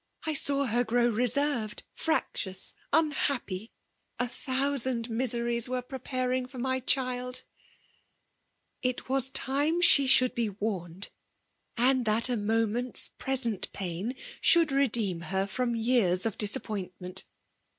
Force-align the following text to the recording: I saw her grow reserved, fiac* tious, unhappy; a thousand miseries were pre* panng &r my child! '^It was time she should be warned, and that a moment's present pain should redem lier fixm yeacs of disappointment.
I 0.23 0.33
saw 0.33 0.65
her 0.65 0.83
grow 0.83 1.07
reserved, 1.09 1.83
fiac* 1.95 2.33
tious, 2.33 2.73
unhappy; 2.91 3.71
a 4.17 4.27
thousand 4.27 5.11
miseries 5.11 5.69
were 5.69 5.83
pre* 5.83 5.99
panng 5.99 6.51
&r 6.51 6.59
my 6.59 6.79
child! 6.79 7.43
'^It 8.83 9.07
was 9.09 9.29
time 9.29 9.79
she 9.79 10.07
should 10.07 10.33
be 10.33 10.49
warned, 10.49 11.09
and 11.77 12.03
that 12.05 12.29
a 12.29 12.35
moment's 12.35 13.09
present 13.09 13.71
pain 13.73 14.15
should 14.41 14.71
redem 14.71 15.19
lier 15.19 15.45
fixm 15.45 15.77
yeacs 15.79 16.25
of 16.25 16.35
disappointment. 16.35 17.25